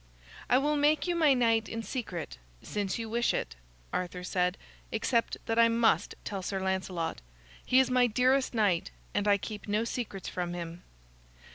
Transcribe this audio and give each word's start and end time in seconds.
"I 0.49 0.57
will 0.57 0.77
make 0.77 1.05
you 1.05 1.15
my 1.15 1.35
knight 1.35 1.69
in 1.69 1.83
secret, 1.83 2.39
since 2.63 2.97
you 2.97 3.07
wish 3.07 3.35
it," 3.35 3.55
Arthur 3.93 4.23
said, 4.23 4.57
"except 4.91 5.37
that 5.45 5.59
I 5.59 5.67
must 5.69 6.15
tell 6.23 6.41
Sir 6.41 6.59
Lancelot. 6.59 7.21
He 7.63 7.79
is 7.79 7.91
my 7.91 8.07
dearest 8.07 8.55
knight, 8.55 8.89
and 9.13 9.27
I 9.27 9.37
keep 9.37 9.67
no 9.67 9.83
secrets 9.83 10.27
from 10.27 10.55
him." 10.55 10.81